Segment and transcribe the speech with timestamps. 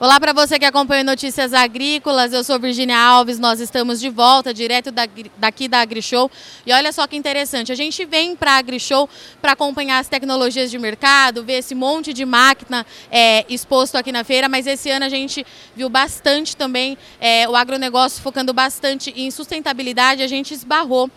[0.00, 4.52] Olá para você que acompanha Notícias Agrícolas, eu sou Virginia Alves, nós estamos de volta
[4.52, 6.28] direto daqui da AgriShow.
[6.66, 9.08] E olha só que interessante, a gente vem para a AgriShow
[9.40, 14.24] para acompanhar as tecnologias de mercado, ver esse monte de máquina é, exposto aqui na
[14.24, 19.30] feira, mas esse ano a gente viu bastante também é, o agronegócio focando bastante em
[19.30, 21.08] sustentabilidade, a gente esbarrou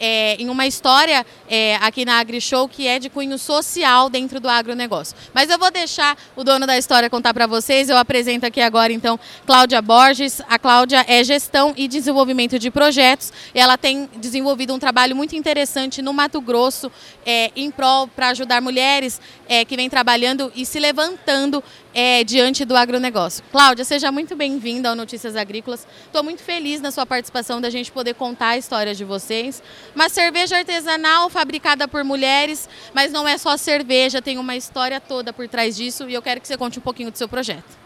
[0.00, 4.48] é, em uma história é, aqui na AgriShow que é de cunho social dentro do
[4.48, 5.16] agronegócio.
[5.32, 7.88] Mas eu vou deixar o dono da história contar para vocês.
[7.88, 10.40] Eu apresento aqui agora, então, Cláudia Borges.
[10.48, 13.32] A Cláudia é gestão e desenvolvimento de projetos.
[13.54, 16.90] E ela tem desenvolvido um trabalho muito interessante no Mato Grosso
[17.24, 21.62] é, em prol para ajudar mulheres é, que vêm trabalhando e se levantando
[21.94, 23.44] é, diante do agronegócio.
[23.52, 25.86] Cláudia, seja muito bem-vinda ao Notícias Agrícolas.
[26.04, 29.62] Estou muito feliz na sua participação da gente poder contar a história de vocês.
[29.94, 35.32] Uma cerveja artesanal fabricada por mulheres, mas não é só cerveja, tem uma história toda
[35.32, 37.84] por trás disso e eu quero que você conte um pouquinho do seu projeto.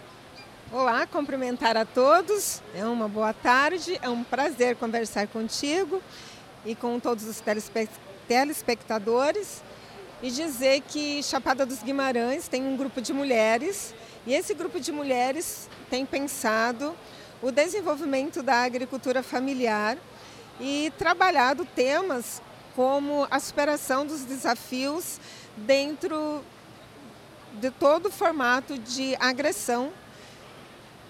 [0.72, 2.62] Olá, cumprimentar a todos.
[2.75, 6.02] É uma boa tarde, é um prazer conversar contigo
[6.64, 7.42] e com todos os
[8.27, 9.62] telespectadores
[10.22, 13.94] e dizer que Chapada dos Guimarães tem um grupo de mulheres
[14.27, 16.94] e esse grupo de mulheres tem pensado
[17.41, 19.97] o desenvolvimento da agricultura familiar
[20.60, 22.42] e trabalhado temas
[22.75, 25.20] como a superação dos desafios
[25.56, 26.42] dentro
[27.55, 29.92] de todo o formato de agressão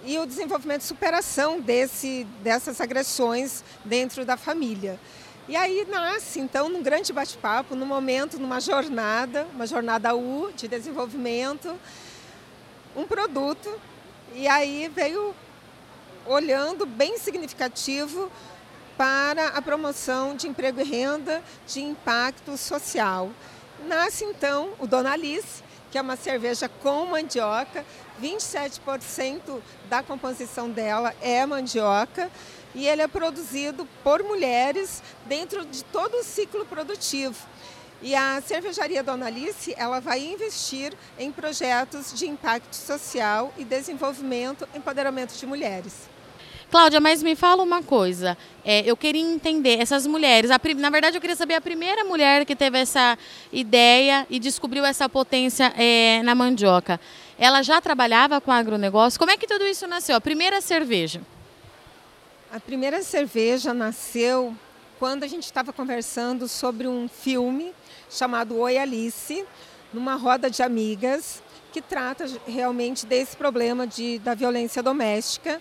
[0.04, 4.98] e o desenvolvimento e superação desse, dessas agressões dentro da família.
[5.48, 10.68] E aí nasce, então, num grande bate-papo, num momento, numa jornada, uma jornada U de
[10.68, 11.74] desenvolvimento,
[12.96, 13.80] um produto.
[14.34, 15.34] E aí veio
[16.26, 18.30] olhando bem significativo
[18.96, 23.30] para a promoção de emprego e renda de impacto social.
[23.86, 27.84] Nasce então o Dona Alice, que é uma cerveja com mandioca,
[28.20, 32.30] 27% da composição dela é mandioca
[32.74, 37.38] e ele é produzido por mulheres dentro de todo o ciclo produtivo.
[38.00, 44.68] E a cervejaria Dona Alice, ela vai investir em projetos de impacto social e desenvolvimento,
[44.74, 46.08] empoderamento de mulheres.
[46.70, 48.36] Cláudia, mas me fala uma coisa.
[48.64, 50.50] É, eu queria entender essas mulheres.
[50.50, 53.18] A, na verdade, eu queria saber a primeira mulher que teve essa
[53.50, 57.00] ideia e descobriu essa potência é, na mandioca.
[57.38, 59.18] Ela já trabalhava com agronegócio?
[59.18, 60.14] Como é que tudo isso nasceu?
[60.14, 61.22] A primeira cerveja.
[62.52, 64.54] A primeira cerveja nasceu
[64.98, 67.72] quando a gente estava conversando sobre um filme
[68.10, 69.44] chamado Oi Alice,
[69.92, 71.42] numa roda de amigas,
[71.72, 75.60] que trata realmente desse problema de, da violência doméstica.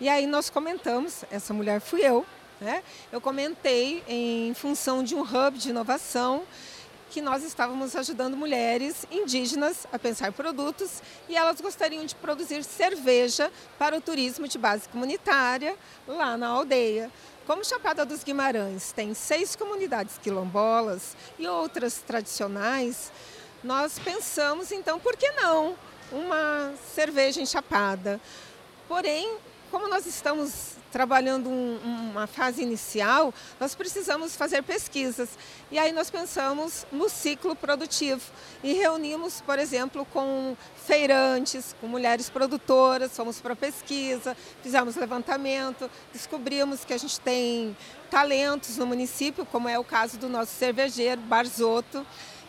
[0.00, 2.24] E aí nós comentamos, essa mulher fui eu,
[2.60, 2.82] né?
[3.10, 6.42] eu comentei em função de um hub de inovação
[7.10, 13.50] que nós estávamos ajudando mulheres indígenas a pensar produtos e elas gostariam de produzir cerveja
[13.78, 15.76] para o turismo de base comunitária
[16.06, 17.10] lá na aldeia.
[17.46, 23.10] Como Chapada dos Guimarães tem seis comunidades quilombolas e outras tradicionais,
[23.64, 25.74] nós pensamos então, por que não
[26.12, 28.20] uma cerveja em Chapada?
[28.86, 29.36] Porém,
[29.70, 35.28] como nós estamos trabalhando um, uma fase inicial, nós precisamos fazer pesquisas.
[35.70, 38.22] E aí nós pensamos no ciclo produtivo
[38.62, 40.56] e reunimos, por exemplo, com
[40.86, 47.76] feirantes, com mulheres produtoras, fomos para pesquisa, fizemos levantamento, descobrimos que a gente tem
[48.10, 52.06] talentos no município, como é o caso do nosso cervejeiro, Barzotto,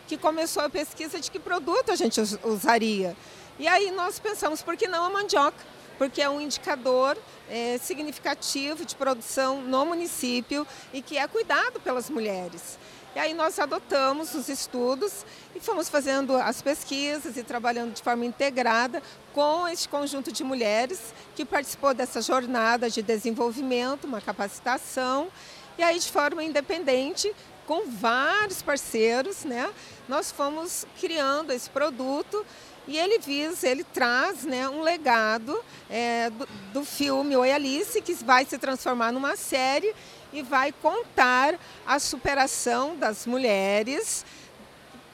[0.08, 3.16] que começou a pesquisa de que produto a gente usaria.
[3.58, 5.79] E aí nós pensamos, por que não a mandioca?
[6.00, 7.14] Porque é um indicador
[7.46, 12.78] é, significativo de produção no município e que é cuidado pelas mulheres.
[13.14, 18.24] E aí nós adotamos os estudos e fomos fazendo as pesquisas e trabalhando de forma
[18.24, 19.02] integrada
[19.34, 25.28] com este conjunto de mulheres que participou dessa jornada de desenvolvimento, uma capacitação,
[25.76, 27.30] e aí de forma independente,
[27.70, 29.72] com vários parceiros, né,
[30.08, 32.44] nós fomos criando esse produto
[32.88, 35.56] e ele visa, ele traz né, um legado
[35.88, 39.94] é, do, do filme Oi Alice, que vai se transformar numa série
[40.32, 41.56] e vai contar
[41.86, 44.24] a superação das mulheres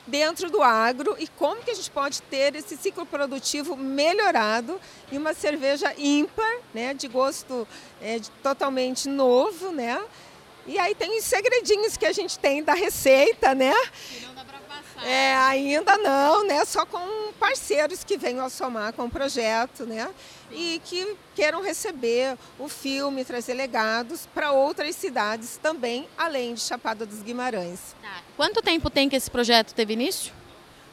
[0.07, 4.81] dentro do agro e como que a gente pode ter esse ciclo produtivo melhorado
[5.13, 7.69] e uma cerveja ímpar, né, de gosto
[8.01, 10.03] é, totalmente novo, né?
[10.67, 13.73] E aí tem os segredinhos que a gente tem da receita, né?
[15.05, 16.65] É, ainda não, né?
[16.65, 20.09] Só com parceiros que venham a somar com o projeto, né?
[20.51, 27.05] E que queiram receber o filme, trazer legados para outras cidades também, além de Chapada
[27.05, 27.95] dos Guimarães.
[28.03, 28.23] Tá.
[28.37, 30.33] Quanto tempo tem que esse projeto teve início?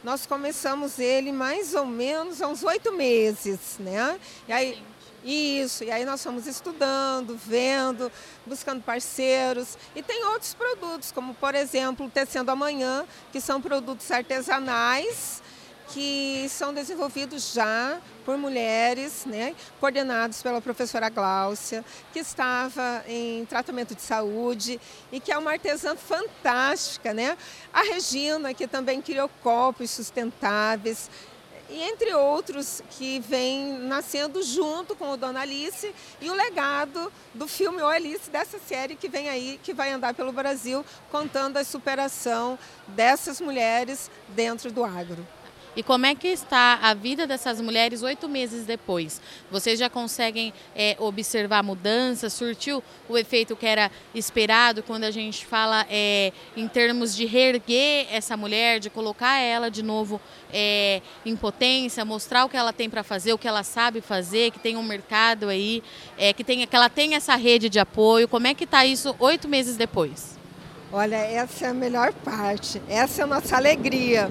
[0.03, 4.19] nós começamos ele mais ou menos há uns oito meses, né?
[4.47, 4.83] E aí,
[5.23, 8.11] isso, e aí nós fomos estudando, vendo,
[8.45, 9.77] buscando parceiros.
[9.95, 15.41] E tem outros produtos, como por exemplo o Tecendo Amanhã, que são produtos artesanais
[15.89, 23.93] que são desenvolvidos já por mulheres, né, coordenados pela professora Gláucia, que estava em tratamento
[23.93, 24.79] de saúde
[25.11, 27.13] e que é uma artesã fantástica.
[27.13, 27.37] Né?
[27.71, 31.11] A Regina, que também criou copos sustentáveis,
[31.73, 37.47] e entre outros que vem nascendo junto com o Dona Alice e o legado do
[37.47, 41.63] filme O Alice, dessa série que vem aí, que vai andar pelo Brasil, contando a
[41.63, 42.59] superação
[42.89, 45.25] dessas mulheres dentro do agro.
[45.75, 49.19] E como é que está a vida dessas mulheres oito meses depois?
[49.49, 52.31] Vocês já conseguem é, observar mudanças?
[52.31, 58.05] Surtiu o efeito que era esperado quando a gente fala é, em termos de reerguer
[58.11, 60.21] essa mulher, de colocar ela de novo
[60.53, 64.51] é, em potência, mostrar o que ela tem para fazer, o que ela sabe fazer,
[64.51, 65.81] que tem um mercado aí,
[66.19, 68.27] é, que, tem, que ela tem essa rede de apoio.
[68.27, 70.37] Como é que está isso oito meses depois?
[70.91, 74.29] Olha, essa é a melhor parte, essa é a nossa alegria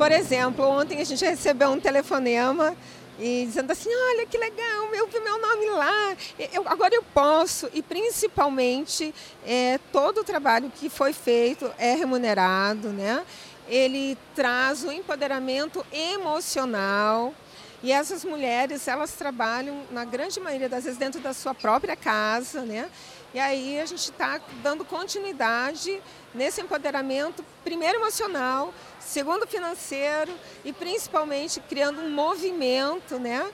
[0.00, 2.74] por exemplo, ontem a gente recebeu um telefonema
[3.18, 6.16] e dizendo assim, olha que legal, eu vi meu nome lá,
[6.54, 7.68] eu, agora eu posso.
[7.74, 9.14] E principalmente
[9.46, 13.22] é, todo o trabalho que foi feito é remunerado, né?
[13.68, 17.34] Ele traz o empoderamento emocional.
[17.82, 22.62] E essas mulheres, elas trabalham, na grande maioria das vezes, dentro da sua própria casa,
[22.62, 22.88] né?
[23.32, 26.02] E aí a gente está dando continuidade
[26.34, 30.32] nesse empoderamento, primeiro emocional, segundo financeiro
[30.64, 33.48] e principalmente criando um movimento, né?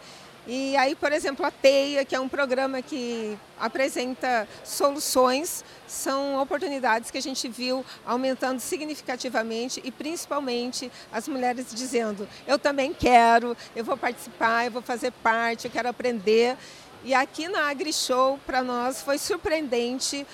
[0.48, 7.10] E aí, por exemplo, a TEIA, que é um programa que apresenta soluções, são oportunidades
[7.10, 13.84] que a gente viu aumentando significativamente e principalmente as mulheres dizendo: eu também quero, eu
[13.84, 16.56] vou participar, eu vou fazer parte, eu quero aprender.
[17.06, 20.26] E aqui na AgriShow, para nós, foi surpreendente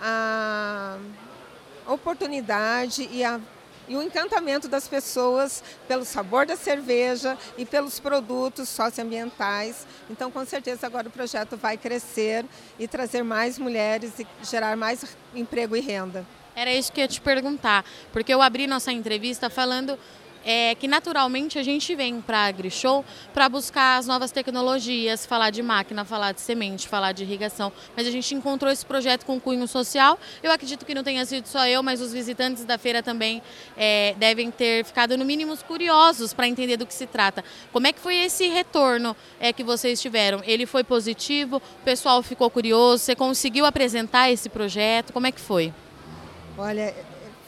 [0.00, 0.96] a
[1.86, 3.38] oportunidade e, a,
[3.86, 9.86] e o encantamento das pessoas pelo sabor da cerveja e pelos produtos socioambientais.
[10.08, 12.46] Então, com certeza, agora o projeto vai crescer
[12.78, 15.04] e trazer mais mulheres e gerar mais
[15.34, 16.24] emprego e renda.
[16.56, 17.84] Era isso que eu ia te perguntar,
[18.14, 19.98] porque eu abri nossa entrevista falando
[20.44, 25.50] é que naturalmente a gente vem para a AgriShow para buscar as novas tecnologias, falar
[25.50, 29.40] de máquina, falar de semente, falar de irrigação, mas a gente encontrou esse projeto com
[29.40, 30.18] cunho social.
[30.42, 33.42] Eu acredito que não tenha sido só eu, mas os visitantes da feira também
[33.76, 37.44] é, devem ter ficado no mínimo curiosos para entender do que se trata.
[37.72, 40.42] Como é que foi esse retorno é, que vocês tiveram?
[40.44, 41.56] Ele foi positivo?
[41.56, 43.04] O pessoal ficou curioso?
[43.04, 45.12] Você conseguiu apresentar esse projeto?
[45.12, 45.72] Como é que foi?
[46.56, 46.94] Olha,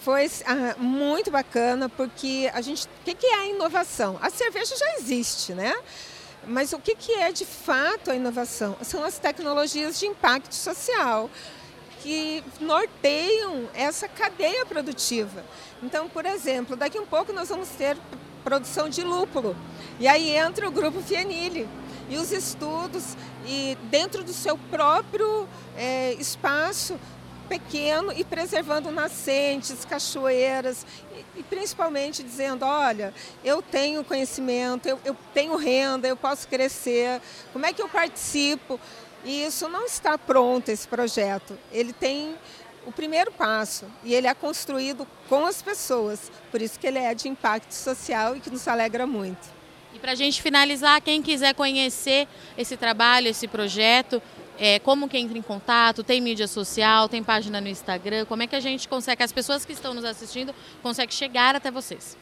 [0.06, 4.17] foi ah, muito bacana porque a gente, o que, que é a inovação?
[4.23, 5.75] A cerveja já existe, né?
[6.47, 8.76] Mas o que, que é de fato a inovação?
[8.82, 11.29] São as tecnologias de impacto social
[12.05, 15.44] que norteiam essa cadeia produtiva.
[15.82, 17.97] Então, por exemplo, daqui um pouco nós vamos ter
[18.44, 19.56] produção de lúpulo.
[19.99, 21.69] E aí entra o grupo Fienile.
[22.09, 26.97] E os estudos, e dentro do seu próprio é, espaço,
[27.47, 33.15] pequeno e preservando nascentes, cachoeiras e, e principalmente dizendo, olha,
[33.45, 37.21] eu tenho conhecimento, eu, eu tenho renda, eu posso crescer,
[37.53, 38.79] como é que eu participo?
[39.25, 41.59] E isso não está pronto, esse projeto.
[41.73, 42.37] Ele tem
[42.87, 47.12] o primeiro passo e ele é construído com as pessoas, por isso que ele é
[47.12, 49.57] de impacto social e que nos alegra muito.
[49.93, 54.23] E para a gente finalizar, quem quiser conhecer esse trabalho, esse projeto,
[54.59, 58.47] é, como que entra em contato, tem mídia social, tem página no Instagram, como é
[58.47, 62.17] que a gente consegue, as pessoas que estão nos assistindo, conseguem chegar até vocês?